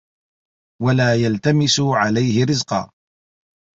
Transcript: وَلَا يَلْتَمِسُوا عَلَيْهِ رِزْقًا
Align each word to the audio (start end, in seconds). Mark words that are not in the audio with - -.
وَلَا 0.81 1.15
يَلْتَمِسُوا 1.15 1.97
عَلَيْهِ 1.97 2.45
رِزْقًا 2.45 2.91